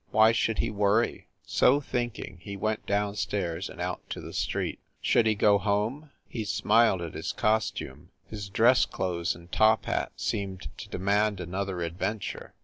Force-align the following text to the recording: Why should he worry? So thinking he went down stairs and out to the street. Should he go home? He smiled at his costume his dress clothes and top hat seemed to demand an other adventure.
Why 0.09 0.31
should 0.31 0.57
he 0.57 0.71
worry? 0.71 1.27
So 1.45 1.79
thinking 1.79 2.39
he 2.41 2.57
went 2.57 2.87
down 2.87 3.15
stairs 3.15 3.69
and 3.69 3.79
out 3.79 4.01
to 4.09 4.19
the 4.19 4.33
street. 4.33 4.79
Should 4.99 5.27
he 5.27 5.35
go 5.35 5.59
home? 5.59 6.09
He 6.27 6.43
smiled 6.43 7.03
at 7.03 7.13
his 7.13 7.31
costume 7.31 8.09
his 8.27 8.49
dress 8.49 8.85
clothes 8.87 9.35
and 9.35 9.51
top 9.51 9.85
hat 9.85 10.13
seemed 10.15 10.75
to 10.79 10.89
demand 10.89 11.39
an 11.39 11.53
other 11.53 11.81
adventure. 11.83 12.55